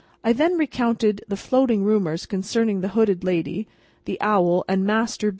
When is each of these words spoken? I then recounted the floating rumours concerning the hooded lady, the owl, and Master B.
I 0.23 0.33
then 0.33 0.57
recounted 0.57 1.23
the 1.27 1.37
floating 1.37 1.83
rumours 1.83 2.25
concerning 2.25 2.81
the 2.81 2.87
hooded 2.97 3.23
lady, 3.23 3.67
the 4.05 4.19
owl, 4.19 4.65
and 4.67 4.83
Master 4.83 5.29
B. 5.29 5.29